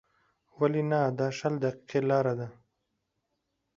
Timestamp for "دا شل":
1.19-1.53